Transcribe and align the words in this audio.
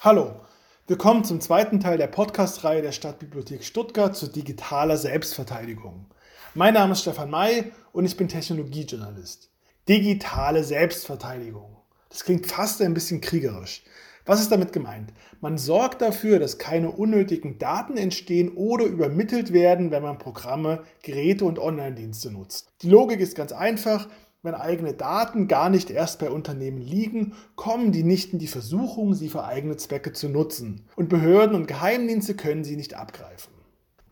Hallo, 0.00 0.42
willkommen 0.86 1.24
zum 1.24 1.40
zweiten 1.40 1.80
Teil 1.80 1.98
der 1.98 2.06
Podcast-Reihe 2.06 2.82
der 2.82 2.92
Stadtbibliothek 2.92 3.64
Stuttgart 3.64 4.14
zu 4.16 4.28
digitaler 4.28 4.96
Selbstverteidigung. 4.96 6.06
Mein 6.54 6.74
Name 6.74 6.92
ist 6.92 7.00
Stefan 7.00 7.30
May 7.30 7.72
und 7.90 8.04
ich 8.04 8.16
bin 8.16 8.28
Technologiejournalist. 8.28 9.50
Digitale 9.88 10.62
Selbstverteidigung. 10.62 11.78
Das 12.10 12.22
klingt 12.22 12.46
fast 12.46 12.80
ein 12.80 12.94
bisschen 12.94 13.20
kriegerisch. 13.20 13.82
Was 14.24 14.40
ist 14.40 14.52
damit 14.52 14.72
gemeint? 14.72 15.12
Man 15.40 15.58
sorgt 15.58 16.00
dafür, 16.00 16.38
dass 16.38 16.58
keine 16.58 16.92
unnötigen 16.92 17.58
Daten 17.58 17.96
entstehen 17.96 18.50
oder 18.54 18.84
übermittelt 18.84 19.52
werden, 19.52 19.90
wenn 19.90 20.04
man 20.04 20.18
Programme, 20.18 20.84
Geräte 21.02 21.44
und 21.44 21.58
Online-Dienste 21.58 22.30
nutzt. 22.30 22.70
Die 22.82 22.88
Logik 22.88 23.18
ist 23.18 23.34
ganz 23.34 23.50
einfach. 23.50 24.06
Wenn 24.42 24.54
eigene 24.54 24.94
Daten 24.94 25.48
gar 25.48 25.68
nicht 25.68 25.90
erst 25.90 26.20
bei 26.20 26.30
Unternehmen 26.30 26.78
liegen, 26.78 27.34
kommen 27.56 27.90
die 27.90 28.04
nicht 28.04 28.32
in 28.32 28.38
die 28.38 28.46
Versuchung, 28.46 29.14
sie 29.14 29.28
für 29.28 29.44
eigene 29.44 29.76
Zwecke 29.76 30.12
zu 30.12 30.28
nutzen. 30.28 30.86
Und 30.94 31.08
Behörden 31.08 31.56
und 31.56 31.66
Geheimdienste 31.66 32.34
können 32.34 32.62
sie 32.62 32.76
nicht 32.76 32.94
abgreifen. 32.94 33.52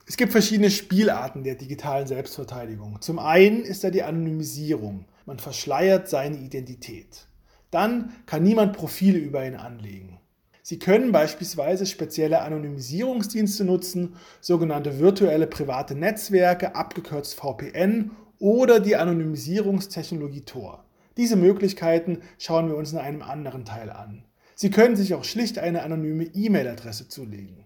Es 0.04 0.16
gibt 0.16 0.32
verschiedene 0.32 0.72
Spielarten 0.72 1.44
der 1.44 1.54
digitalen 1.54 2.08
Selbstverteidigung. 2.08 3.00
Zum 3.02 3.20
einen 3.20 3.62
ist 3.62 3.84
da 3.84 3.90
die 3.90 4.02
Anonymisierung. 4.02 5.04
Man 5.26 5.38
verschleiert 5.38 6.08
seine 6.08 6.38
Identität. 6.38 7.28
Dann 7.70 8.12
kann 8.26 8.42
niemand 8.42 8.76
Profile 8.76 9.18
über 9.18 9.46
ihn 9.46 9.54
anlegen. 9.54 10.18
Sie 10.62 10.80
können 10.80 11.12
beispielsweise 11.12 11.86
spezielle 11.86 12.40
Anonymisierungsdienste 12.40 13.64
nutzen, 13.64 14.16
sogenannte 14.40 14.98
virtuelle 14.98 15.46
private 15.46 15.94
Netzwerke, 15.94 16.74
abgekürzt 16.74 17.34
VPN 17.34 18.10
oder 18.38 18.80
die 18.80 18.96
Anonymisierungstechnologie 18.96 20.42
Tor. 20.42 20.84
Diese 21.16 21.36
Möglichkeiten 21.36 22.20
schauen 22.38 22.68
wir 22.68 22.76
uns 22.76 22.92
in 22.92 22.98
einem 22.98 23.22
anderen 23.22 23.64
Teil 23.64 23.90
an. 23.90 24.24
Sie 24.54 24.70
können 24.70 24.96
sich 24.96 25.14
auch 25.14 25.24
schlicht 25.24 25.58
eine 25.58 25.82
anonyme 25.82 26.24
E-Mail-Adresse 26.24 27.08
zulegen. 27.08 27.64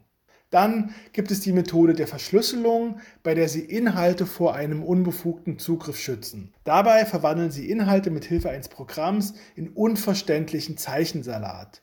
Dann 0.51 0.93
gibt 1.13 1.31
es 1.31 1.41
die 1.41 1.53
Methode 1.53 1.95
der 1.95 2.09
Verschlüsselung, 2.09 2.99
bei 3.23 3.35
der 3.35 3.49
Sie 3.49 3.61
Inhalte 3.61 4.27
vor 4.27 4.55
einem 4.55 4.83
unbefugten 4.83 5.61
Zugriff 5.61 5.99
schützen. 5.99 6.53
Dabei 6.65 7.07
verwandeln 7.07 7.53
Sie 7.53 7.71
Inhalte 7.71 8.11
mit 8.11 8.25
Hilfe 8.25 8.51
eines 8.51 8.69
Programms 8.69 9.35
in 9.55 9.69
unverständlichen 9.69 10.77
Zeichensalat. 10.77 11.83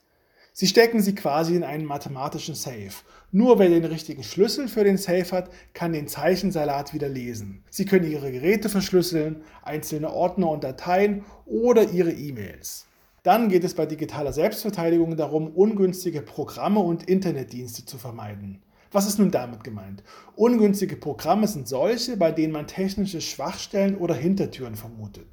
Sie 0.60 0.66
stecken 0.66 1.00
sie 1.00 1.14
quasi 1.14 1.54
in 1.54 1.62
einen 1.62 1.84
mathematischen 1.84 2.56
Safe. 2.56 2.90
Nur 3.30 3.60
wer 3.60 3.68
den 3.68 3.84
richtigen 3.84 4.24
Schlüssel 4.24 4.66
für 4.66 4.82
den 4.82 4.98
Safe 4.98 5.30
hat, 5.30 5.50
kann 5.72 5.92
den 5.92 6.08
Zeichensalat 6.08 6.92
wieder 6.92 7.08
lesen. 7.08 7.62
Sie 7.70 7.84
können 7.84 8.10
Ihre 8.10 8.32
Geräte 8.32 8.68
verschlüsseln, 8.68 9.44
einzelne 9.62 10.12
Ordner 10.12 10.50
und 10.50 10.64
Dateien 10.64 11.24
oder 11.46 11.92
Ihre 11.92 12.10
E-Mails. 12.10 12.86
Dann 13.22 13.48
geht 13.48 13.62
es 13.62 13.74
bei 13.74 13.86
digitaler 13.86 14.32
Selbstverteidigung 14.32 15.16
darum, 15.16 15.46
ungünstige 15.46 16.22
Programme 16.22 16.80
und 16.80 17.04
Internetdienste 17.04 17.84
zu 17.84 17.96
vermeiden. 17.96 18.60
Was 18.90 19.06
ist 19.06 19.20
nun 19.20 19.30
damit 19.30 19.62
gemeint? 19.62 20.02
Ungünstige 20.34 20.96
Programme 20.96 21.46
sind 21.46 21.68
solche, 21.68 22.16
bei 22.16 22.32
denen 22.32 22.52
man 22.52 22.66
technische 22.66 23.20
Schwachstellen 23.20 23.96
oder 23.96 24.16
Hintertüren 24.16 24.74
vermutet. 24.74 25.28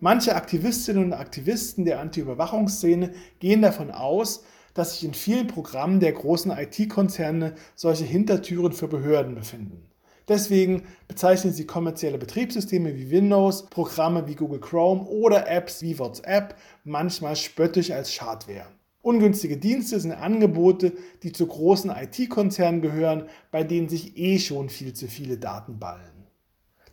Manche 0.00 0.36
Aktivistinnen 0.36 1.02
und 1.02 1.12
Aktivisten 1.14 1.86
der 1.86 2.00
Anti-Überwachungsszene 2.00 3.12
gehen 3.38 3.62
davon 3.62 3.90
aus, 3.90 4.44
dass 4.76 4.92
sich 4.92 5.04
in 5.04 5.14
vielen 5.14 5.46
Programmen 5.46 6.00
der 6.00 6.12
großen 6.12 6.52
IT-Konzerne 6.52 7.54
solche 7.74 8.04
Hintertüren 8.04 8.72
für 8.72 8.88
Behörden 8.88 9.34
befinden. 9.34 9.90
Deswegen 10.28 10.82
bezeichnen 11.08 11.52
sie 11.52 11.66
kommerzielle 11.66 12.18
Betriebssysteme 12.18 12.94
wie 12.94 13.10
Windows, 13.10 13.66
Programme 13.66 14.26
wie 14.28 14.34
Google 14.34 14.60
Chrome 14.60 15.02
oder 15.02 15.48
Apps 15.48 15.82
wie 15.82 15.98
WhatsApp 15.98 16.56
manchmal 16.84 17.36
spöttisch 17.36 17.90
als 17.90 18.12
Schadware. 18.12 18.66
Ungünstige 19.02 19.56
Dienste 19.56 20.00
sind 20.00 20.12
Angebote, 20.12 20.92
die 21.22 21.30
zu 21.30 21.46
großen 21.46 21.90
IT-Konzernen 21.90 22.82
gehören, 22.82 23.28
bei 23.52 23.62
denen 23.62 23.88
sich 23.88 24.16
eh 24.16 24.40
schon 24.40 24.68
viel 24.68 24.94
zu 24.94 25.06
viele 25.06 25.38
Daten 25.38 25.78
ballen. 25.78 26.15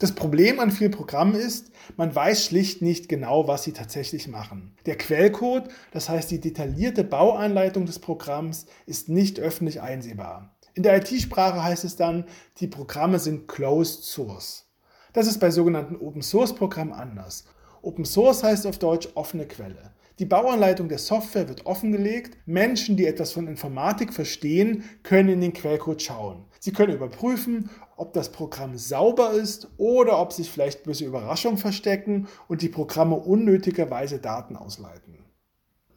Das 0.03 0.11
Problem 0.11 0.59
an 0.59 0.69
vielen 0.69 0.91
Programmen 0.91 1.33
ist, 1.33 1.71
man 1.95 2.13
weiß 2.13 2.43
schlicht 2.43 2.81
nicht 2.81 3.07
genau, 3.07 3.47
was 3.47 3.63
sie 3.63 3.71
tatsächlich 3.71 4.27
machen. 4.27 4.75
Der 4.85 4.97
Quellcode, 4.97 5.69
das 5.91 6.09
heißt 6.09 6.29
die 6.29 6.41
detaillierte 6.41 7.05
Bauanleitung 7.05 7.85
des 7.85 7.99
Programms, 7.99 8.65
ist 8.85 9.07
nicht 9.07 9.39
öffentlich 9.39 9.79
einsehbar. 9.79 10.57
In 10.73 10.83
der 10.83 10.97
IT-Sprache 10.97 11.63
heißt 11.63 11.85
es 11.85 11.95
dann, 11.95 12.25
die 12.57 12.67
Programme 12.67 13.17
sind 13.17 13.47
closed 13.47 14.03
source. 14.03 14.65
Das 15.13 15.25
ist 15.25 15.39
bei 15.39 15.51
sogenannten 15.51 15.95
Open 15.95 16.21
Source 16.21 16.53
Programmen 16.53 16.91
anders. 16.91 17.45
Open 17.81 18.03
Source 18.03 18.43
heißt 18.43 18.67
auf 18.67 18.79
Deutsch 18.79 19.07
offene 19.15 19.47
Quelle. 19.47 19.93
Die 20.19 20.25
Bauanleitung 20.25 20.89
der 20.89 20.99
Software 20.99 21.47
wird 21.47 21.65
offengelegt. 21.65 22.37
Menschen, 22.45 22.97
die 22.97 23.07
etwas 23.07 23.31
von 23.31 23.47
Informatik 23.47 24.13
verstehen, 24.13 24.83
können 25.01 25.29
in 25.29 25.39
den 25.39 25.53
Quellcode 25.53 26.01
schauen. 26.01 26.43
Sie 26.63 26.71
können 26.71 26.93
überprüfen, 26.93 27.69
ob 27.97 28.13
das 28.13 28.31
Programm 28.31 28.77
sauber 28.77 29.31
ist 29.33 29.67
oder 29.75 30.17
ob 30.17 30.31
sich 30.31 30.49
vielleicht 30.49 30.83
böse 30.83 31.03
Überraschungen 31.03 31.57
verstecken 31.57 32.29
und 32.47 32.61
die 32.61 32.69
Programme 32.69 33.17
unnötigerweise 33.17 34.19
Daten 34.19 34.55
ausleiten. 34.55 35.25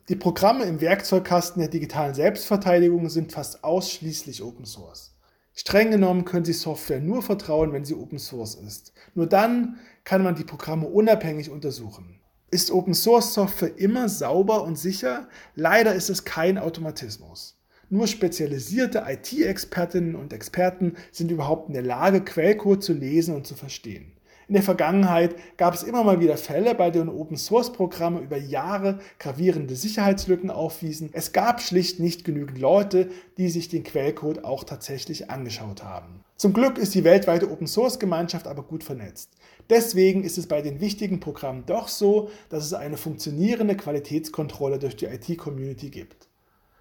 Die 0.09 0.17
Programme 0.17 0.65
im 0.65 0.81
Werkzeugkasten 0.81 1.61
der 1.61 1.69
digitalen 1.69 2.15
Selbstverteidigung 2.15 3.09
sind 3.11 3.31
fast 3.31 3.63
ausschließlich 3.63 4.43
Open 4.43 4.65
Source. 4.65 5.15
Streng 5.55 5.93
genommen 5.93 6.25
können 6.25 6.45
Sie 6.45 6.53
Software 6.53 6.99
nur 6.99 7.23
vertrauen, 7.23 7.73
wenn 7.73 7.85
sie 7.85 7.95
Open 7.95 8.19
Source 8.19 8.57
ist. 8.57 8.93
Nur 9.15 9.29
dann 9.29 9.79
kann 10.03 10.25
man 10.25 10.35
die 10.35 10.43
Programme 10.43 10.89
unabhängig 10.89 11.49
untersuchen. 11.49 12.19
Ist 12.51 12.73
Open 12.73 12.95
Source 12.95 13.35
Software 13.35 13.79
immer 13.79 14.09
sauber 14.09 14.65
und 14.65 14.77
sicher? 14.77 15.29
Leider 15.55 15.95
ist 15.95 16.11
es 16.11 16.25
kein 16.25 16.59
Automatismus. 16.59 17.56
Nur 17.89 18.09
spezialisierte 18.09 19.05
IT-Expertinnen 19.07 20.17
und 20.17 20.33
Experten 20.33 20.95
sind 21.13 21.31
überhaupt 21.31 21.69
in 21.69 21.75
der 21.75 21.85
Lage, 21.85 22.21
Quellcode 22.21 22.83
zu 22.83 22.93
lesen 22.93 23.37
und 23.37 23.47
zu 23.47 23.55
verstehen. 23.55 24.13
In 24.49 24.55
der 24.55 24.65
Vergangenheit 24.65 25.37
gab 25.57 25.75
es 25.75 25.85
immer 25.85 26.03
mal 26.03 26.21
wieder 26.21 26.37
Fälle, 26.37 26.75
bei 26.75 26.91
denen 26.91 27.09
Open-Source-Programme 27.09 28.21
über 28.21 28.37
Jahre 28.37 28.99
gravierende 29.21 29.77
Sicherheitslücken 29.77 30.51
aufwiesen. 30.51 31.11
Es 31.13 31.33
gab 31.33 31.61
schlicht 31.61 32.01
nicht 32.01 32.25
genügend 32.25 32.59
Leute, 32.59 33.09
die 33.39 33.51
sich 33.51 33.69
den 33.69 33.85
Quellcode 33.85 34.45
auch 34.45 34.65
tatsächlich 34.65 35.31
angeschaut 35.31 35.85
haben. 35.85 36.25
Zum 36.37 36.53
Glück 36.53 36.79
ist 36.79 36.95
die 36.95 37.05
weltweite 37.05 37.51
Open-Source-Gemeinschaft 37.51 38.49
aber 38.49 38.63
gut 38.65 38.83
vernetzt. 38.83 39.31
Deswegen 39.71 40.25
ist 40.25 40.39
es 40.39 40.49
bei 40.49 40.61
den 40.61 40.81
wichtigen 40.81 41.19
Programmen 41.19 41.65
doch 41.67 41.89
so, 41.89 42.31
dass 42.49 42.65
es 42.65 42.73
eine 42.73 42.97
funktionierende 42.97 43.77
Qualitätskontrolle 43.77 44.79
durch 44.79 44.97
die 44.97 45.07
IT-Community 45.07 45.91
gibt. 45.91 46.26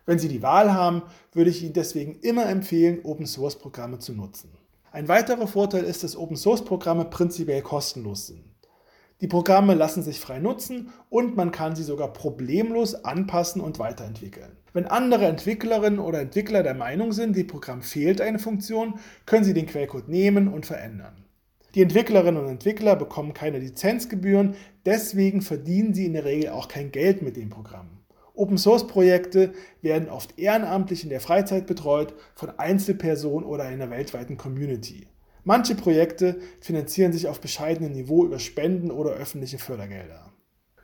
Wenn 0.05 0.19
Sie 0.19 0.27
die 0.27 0.43
Wahl 0.43 0.73
haben, 0.73 1.01
würde 1.33 1.49
ich 1.49 1.63
Ihnen 1.63 1.73
deswegen 1.73 2.19
immer 2.21 2.47
empfehlen, 2.47 2.99
Open-Source-Programme 3.03 3.99
zu 3.99 4.13
nutzen. 4.13 4.51
Ein 4.91 5.07
weiterer 5.07 5.47
Vorteil 5.47 5.83
ist, 5.83 6.03
dass 6.03 6.15
Open-Source-Programme 6.15 7.05
prinzipiell 7.05 7.61
kostenlos 7.61 8.27
sind. 8.27 8.43
Die 9.21 9.27
Programme 9.27 9.73
lassen 9.73 10.03
sich 10.03 10.19
frei 10.19 10.39
nutzen 10.39 10.89
und 11.09 11.37
man 11.37 11.51
kann 11.51 11.75
sie 11.75 11.83
sogar 11.83 12.11
problemlos 12.13 12.95
anpassen 12.95 13.61
und 13.61 13.79
weiterentwickeln. 13.79 14.57
Wenn 14.73 14.85
andere 14.85 15.25
Entwicklerinnen 15.25 15.99
oder 15.99 16.19
Entwickler 16.19 16.63
der 16.63 16.73
Meinung 16.73 17.13
sind, 17.13 17.35
dem 17.35 17.47
Programm 17.47 17.81
fehlt 17.81 18.19
eine 18.19 18.39
Funktion, 18.39 18.99
können 19.25 19.45
sie 19.45 19.53
den 19.53 19.67
Quellcode 19.67 20.09
nehmen 20.09 20.49
und 20.49 20.65
verändern. 20.65 21.23
Die 21.75 21.81
Entwicklerinnen 21.81 22.43
und 22.43 22.49
Entwickler 22.49 22.95
bekommen 22.95 23.33
keine 23.33 23.59
Lizenzgebühren, 23.59 24.55
deswegen 24.85 25.41
verdienen 25.41 25.93
sie 25.93 26.05
in 26.05 26.13
der 26.13 26.25
Regel 26.25 26.49
auch 26.49 26.67
kein 26.67 26.91
Geld 26.91 27.21
mit 27.21 27.37
dem 27.37 27.49
Programm. 27.49 27.94
Open-Source-Projekte 28.35 29.53
werden 29.81 30.09
oft 30.09 30.37
ehrenamtlich 30.37 31.03
in 31.03 31.09
der 31.09 31.21
Freizeit 31.21 31.67
betreut 31.67 32.13
von 32.35 32.51
Einzelpersonen 32.57 33.47
oder 33.47 33.63
einer 33.63 33.89
weltweiten 33.89 34.37
Community. 34.37 35.07
Manche 35.43 35.75
Projekte 35.75 36.37
finanzieren 36.59 37.13
sich 37.13 37.27
auf 37.27 37.39
bescheidenem 37.39 37.91
Niveau 37.91 38.25
über 38.25 38.39
Spenden 38.39 38.91
oder 38.91 39.11
öffentliche 39.11 39.59
Fördergelder. 39.59 40.31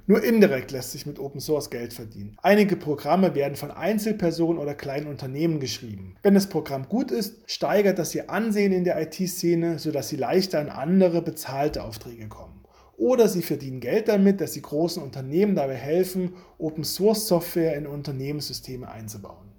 Nur 0.08 0.24
indirekt 0.24 0.72
lässt 0.72 0.92
sich 0.92 1.06
mit 1.06 1.20
Open 1.20 1.40
Source 1.40 1.70
Geld 1.70 1.94
verdienen. 1.94 2.36
Einige 2.42 2.76
Programme 2.76 3.34
werden 3.36 3.56
von 3.56 3.72
Einzelpersonen 3.72 4.60
oder 4.60 4.74
kleinen 4.74 5.08
Unternehmen 5.08 5.60
geschrieben. 5.60 6.16
Wenn 6.22 6.34
das 6.34 6.50
Programm 6.50 6.90
gut 6.90 7.12
ist, 7.12 7.50
steigert 7.50 7.98
das 8.00 8.14
ihr 8.14 8.30
Ansehen 8.30 8.72
in 8.72 8.84
der 8.84 9.02
IT-Szene, 9.02 9.80
sodass 9.80 10.10
sie 10.10 10.18
leichter 10.18 10.60
an 10.60 10.70
andere 10.70 11.22
bezahlte 11.22 11.84
Aufträge 11.84 12.28
kommen 12.28 12.61
oder 13.02 13.28
sie 13.28 13.42
verdienen 13.42 13.80
Geld 13.80 14.08
damit, 14.10 14.42
dass 14.42 14.54
sie 14.54 14.62
großen 14.62 15.02
Unternehmen 15.02 15.56
dabei 15.56 15.74
helfen, 15.74 16.36
Open 16.60 16.84
Source 16.84 17.28
Software 17.28 17.76
in 17.76 17.88
Unternehmenssysteme 17.88 18.88
einzubauen. 18.88 19.50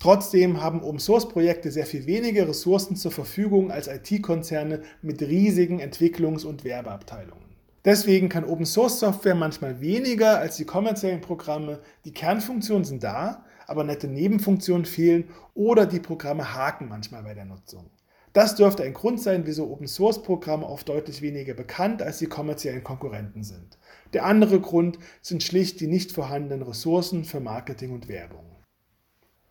Trotzdem 0.00 0.62
haben 0.62 0.82
Open 0.82 0.98
Source 0.98 1.28
Projekte 1.28 1.70
sehr 1.70 1.84
viel 1.84 2.06
weniger 2.06 2.48
Ressourcen 2.48 2.96
zur 2.96 3.12
Verfügung 3.12 3.70
als 3.70 3.86
IT-Konzerne 3.86 4.80
mit 5.02 5.20
riesigen 5.20 5.78
Entwicklungs- 5.78 6.46
und 6.46 6.64
Werbeabteilungen. 6.64 7.44
Deswegen 7.84 8.30
kann 8.30 8.44
Open 8.44 8.64
Source 8.64 8.98
Software 8.98 9.34
manchmal 9.34 9.82
weniger 9.82 10.38
als 10.38 10.56
die 10.56 10.64
kommerziellen 10.64 11.20
Programme. 11.20 11.80
Die 12.06 12.14
Kernfunktionen 12.14 12.86
sind 12.86 13.04
da, 13.04 13.44
aber 13.66 13.84
nette 13.84 14.08
Nebenfunktionen 14.08 14.86
fehlen 14.86 15.24
oder 15.52 15.84
die 15.84 16.00
Programme 16.00 16.54
haken 16.54 16.88
manchmal 16.88 17.24
bei 17.24 17.34
der 17.34 17.44
Nutzung. 17.44 17.90
Das 18.36 18.54
dürfte 18.54 18.82
ein 18.82 18.92
Grund 18.92 19.18
sein, 19.18 19.46
wieso 19.46 19.66
Open-Source-Programme 19.70 20.66
oft 20.66 20.90
deutlich 20.90 21.22
weniger 21.22 21.54
bekannt 21.54 22.02
als 22.02 22.18
die 22.18 22.26
kommerziellen 22.26 22.84
Konkurrenten 22.84 23.42
sind. 23.42 23.78
Der 24.12 24.26
andere 24.26 24.60
Grund 24.60 24.98
sind 25.22 25.42
schlicht 25.42 25.80
die 25.80 25.86
nicht 25.86 26.12
vorhandenen 26.12 26.60
Ressourcen 26.60 27.24
für 27.24 27.40
Marketing 27.40 27.92
und 27.92 28.08
Werbung. 28.08 28.44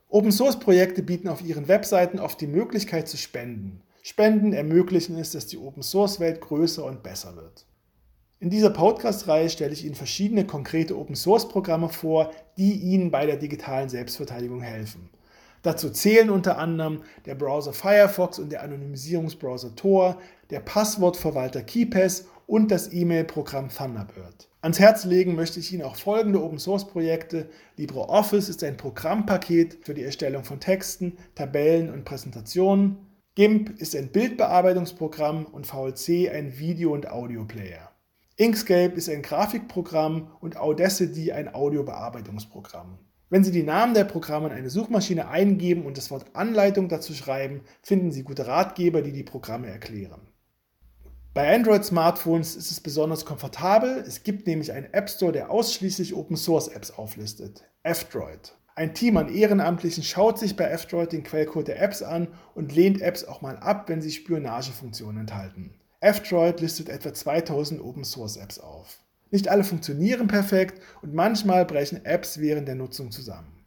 Open 0.08 0.32
Source 0.32 0.60
Projekte 0.60 1.02
bieten 1.02 1.30
auf 1.30 1.44
ihren 1.44 1.68
Webseiten 1.68 2.20
oft 2.20 2.40
die 2.40 2.46
Möglichkeit 2.46 3.08
zu 3.08 3.18
spenden. 3.18 3.82
Spenden 4.04 4.54
ermöglichen 4.54 5.18
es, 5.18 5.32
dass 5.32 5.48
die 5.48 5.58
Open 5.58 5.82
Source 5.82 6.20
Welt 6.20 6.40
größer 6.40 6.86
und 6.86 7.02
besser 7.02 7.36
wird. 7.36 7.66
In 8.40 8.52
dieser 8.52 8.70
Podcast-Reihe 8.70 9.50
stelle 9.50 9.74
ich 9.74 9.84
Ihnen 9.84 9.96
verschiedene 9.96 10.46
konkrete 10.46 10.96
Open 10.96 11.16
Source 11.16 11.50
Programme 11.50 11.90
vor, 11.90 12.30
die 12.56 12.74
Ihnen 12.74 13.10
bei 13.10 13.26
der 13.26 13.38
digitalen 13.38 13.90
Selbstverteidigung 13.90 14.62
helfen. 14.62 15.10
Dazu 15.66 15.90
zählen 15.90 16.30
unter 16.30 16.60
anderem 16.60 17.02
der 17.26 17.34
Browser 17.34 17.74
Firefox 17.74 18.38
und 18.38 18.52
der 18.52 18.62
Anonymisierungsbrowser 18.62 19.76
Tor, 19.76 20.22
der 20.52 20.60
Passwortverwalter 20.60 21.64
KeyPass 21.64 22.28
und 22.46 22.70
das 22.70 22.94
E-Mail-Programm 22.94 23.70
Thunderbird. 23.70 24.48
Ans 24.62 24.80
Herz 24.80 25.06
legen 25.06 25.34
möchte 25.34 25.60
ich 25.60 25.74
Ihnen 25.74 25.82
auch 25.82 25.96
folgende 25.96 26.44
Open-Source-Projekte. 26.44 27.50
LibreOffice 27.78 28.50
ist 28.50 28.64
ein 28.64 28.78
Programmpaket 28.78 29.80
für 29.82 29.96
die 29.96 30.04
Erstellung 30.04 30.44
von 30.44 30.60
Texten, 30.60 31.18
Tabellen 31.34 31.90
und 31.92 32.06
Präsentationen. 32.06 32.98
GIMP 33.34 33.82
ist 33.82 33.96
ein 33.96 34.10
Bildbearbeitungsprogramm 34.10 35.48
und 35.48 35.66
VLC 35.66 36.30
ein 36.32 36.60
Video- 36.60 36.94
und 36.94 37.10
Audioplayer. 37.10 37.90
Inkscape 38.38 38.94
ist 38.94 39.10
ein 39.10 39.24
Grafikprogramm 39.24 40.28
und 40.42 40.58
Audacity 40.58 41.32
ein 41.32 41.52
Audiobearbeitungsprogramm. 41.56 43.00
Wenn 43.30 43.44
Sie 43.44 43.52
die 43.52 43.64
Namen 43.64 43.96
der 43.96 44.04
Programme 44.04 44.48
in 44.48 44.54
eine 44.54 44.70
Suchmaschine 44.70 45.28
eingeben 45.28 45.86
und 45.86 45.98
das 45.98 46.12
Wort 46.12 46.26
Anleitung 46.34 46.90
dazu 46.90 47.14
schreiben, 47.14 47.62
finden 47.82 48.12
Sie 48.12 48.24
gute 48.24 48.46
Ratgeber, 48.46 49.02
die 49.02 49.12
die 49.12 49.24
Programme 49.24 49.68
erklären. 49.68 50.22
Bei 51.34 51.54
Android-Smartphones 51.54 52.56
ist 52.56 52.72
es 52.72 52.80
besonders 52.80 53.26
komfortabel. 53.26 54.06
Es 54.08 54.24
gibt 54.24 54.48
nämlich 54.48 54.72
einen 54.72 54.94
App 54.94 55.10
Store, 55.10 55.34
der 55.34 55.50
ausschließlich 55.50 56.14
Open-Source-Apps 56.14 56.92
auflistet. 56.92 57.68
F-Droid. 57.84 58.56
Ein 58.76 58.94
Team 58.94 59.18
an 59.18 59.34
Ehrenamtlichen 59.34 60.04
schaut 60.04 60.40
sich 60.40 60.56
bei 60.56 60.66
F-Droid 60.66 61.12
den 61.12 61.24
Quellcode 61.24 61.68
der 61.68 61.82
Apps 61.82 62.04
an 62.04 62.30
und 62.54 62.74
lehnt 62.74 63.02
Apps 63.02 63.26
auch 63.26 63.42
mal 63.42 63.58
ab, 63.58 63.90
wenn 63.90 64.02
sie 64.02 64.12
Spionagefunktionen 64.12 65.22
enthalten. 65.22 65.74
F-Droid 66.00 66.62
listet 66.62 66.90
etwa 66.90 67.14
2000 67.14 67.82
Open-Source-Apps 67.82 68.60
auf. 68.60 69.05
Nicht 69.32 69.48
alle 69.48 69.64
funktionieren 69.64 70.28
perfekt 70.28 70.82
und 71.02 71.14
manchmal 71.14 71.66
brechen 71.66 72.06
Apps 72.06 72.40
während 72.40 72.68
der 72.68 72.76
Nutzung 72.76 73.12
zusammen. 73.12 73.66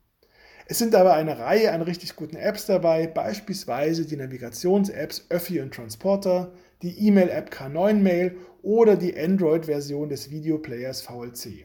Es 0.71 0.79
sind 0.79 0.95
aber 0.95 1.15
eine 1.15 1.39
Reihe 1.39 1.73
an 1.73 1.81
richtig 1.81 2.15
guten 2.15 2.37
Apps 2.37 2.67
dabei, 2.67 3.07
beispielsweise 3.07 4.05
die 4.05 4.17
Navigations-Apps 4.17 5.27
Öffi 5.31 5.63
und 5.63 5.73
Transporter, 5.73 6.53
die 6.83 7.07
E-Mail-App 7.07 7.51
K9 7.51 7.95
Mail 7.95 8.37
oder 8.63 8.97
die 8.97 9.19
Android-Version 9.19 10.11
des 10.11 10.31
Videoplayers 10.31 11.01
VLC. 11.01 11.65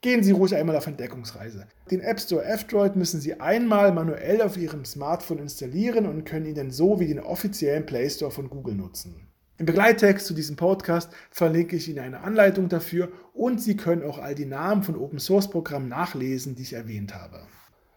Gehen 0.00 0.24
Sie 0.24 0.32
ruhig 0.32 0.56
einmal 0.56 0.76
auf 0.76 0.86
Entdeckungsreise. 0.86 1.68
Den 1.90 2.00
App 2.00 2.18
Store 2.18 2.44
F-Droid 2.44 2.96
müssen 2.96 3.20
Sie 3.20 3.38
einmal 3.38 3.92
manuell 3.92 4.42
auf 4.42 4.56
Ihrem 4.56 4.84
Smartphone 4.84 5.38
installieren 5.38 6.06
und 6.06 6.24
können 6.24 6.46
ihn 6.46 6.54
dann 6.54 6.70
so 6.72 6.98
wie 6.98 7.06
den 7.06 7.20
offiziellen 7.20 7.86
Play 7.86 8.10
Store 8.10 8.30
von 8.32 8.50
Google 8.50 8.74
nutzen. 8.74 9.29
Im 9.60 9.66
Begleittext 9.66 10.26
zu 10.26 10.32
diesem 10.32 10.56
Podcast 10.56 11.12
verlinke 11.30 11.76
ich 11.76 11.86
Ihnen 11.86 11.98
eine 11.98 12.20
Anleitung 12.20 12.70
dafür 12.70 13.10
und 13.34 13.60
Sie 13.60 13.76
können 13.76 14.02
auch 14.02 14.16
all 14.16 14.34
die 14.34 14.46
Namen 14.46 14.82
von 14.82 14.96
Open 14.96 15.18
Source 15.18 15.50
Programmen 15.50 15.86
nachlesen, 15.86 16.54
die 16.54 16.62
ich 16.62 16.72
erwähnt 16.72 17.14
habe. 17.14 17.42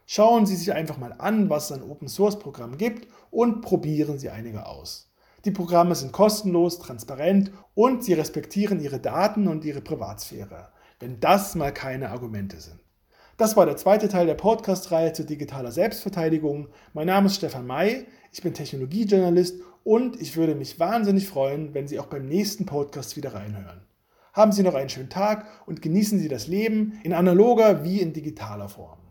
Schauen 0.05 0.45
Sie 0.45 0.57
sich 0.57 0.73
einfach 0.73 0.97
mal 0.97 1.15
an, 1.17 1.49
was 1.49 1.71
es 1.71 1.77
an 1.77 1.89
Open 1.89 2.09
Source 2.09 2.37
Programmen 2.37 2.77
gibt 2.77 3.07
und 3.31 3.61
probieren 3.61 4.19
Sie 4.19 4.29
einige 4.29 4.65
aus. 4.65 5.13
Die 5.45 5.51
Programme 5.51 5.95
sind 5.95 6.11
kostenlos, 6.11 6.79
transparent 6.79 7.53
und 7.75 8.03
sie 8.03 8.11
respektieren 8.11 8.81
Ihre 8.81 8.99
Daten 8.99 9.47
und 9.47 9.63
Ihre 9.63 9.79
Privatsphäre, 9.79 10.67
wenn 10.99 11.21
das 11.21 11.55
mal 11.55 11.73
keine 11.73 12.09
Argumente 12.09 12.59
sind. 12.59 12.81
Das 13.37 13.55
war 13.55 13.65
der 13.65 13.77
zweite 13.77 14.09
Teil 14.09 14.25
der 14.25 14.35
Podcast-Reihe 14.35 15.13
zu 15.13 15.23
digitaler 15.23 15.71
Selbstverteidigung. 15.71 16.67
Mein 16.91 17.07
Name 17.07 17.27
ist 17.27 17.37
Stefan 17.37 17.65
May, 17.65 18.05
ich 18.33 18.43
bin 18.43 18.53
Technologiejournalist 18.53 19.61
und 19.83 20.21
ich 20.21 20.37
würde 20.37 20.55
mich 20.55 20.79
wahnsinnig 20.79 21.27
freuen, 21.27 21.73
wenn 21.73 21.87
Sie 21.87 21.99
auch 21.99 22.07
beim 22.07 22.25
nächsten 22.25 22.65
Podcast 22.65 23.17
wieder 23.17 23.33
reinhören. 23.33 23.81
Haben 24.33 24.51
Sie 24.51 24.63
noch 24.63 24.75
einen 24.75 24.89
schönen 24.89 25.09
Tag 25.09 25.45
und 25.67 25.81
genießen 25.81 26.19
Sie 26.19 26.27
das 26.27 26.47
Leben 26.47 26.99
in 27.03 27.13
analoger 27.13 27.83
wie 27.83 28.01
in 28.01 28.13
digitaler 28.13 28.69
Form. 28.69 29.02